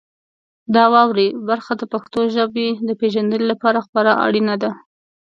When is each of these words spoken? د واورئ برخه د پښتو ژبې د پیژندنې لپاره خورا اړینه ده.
د 0.73 0.75
واورئ 0.93 1.27
برخه 1.49 1.73
د 1.77 1.83
پښتو 1.93 2.19
ژبې 2.35 2.67
د 2.87 2.89
پیژندنې 3.01 3.47
لپاره 3.51 3.79
خورا 3.87 4.13
اړینه 4.25 4.55
ده. 4.63 4.71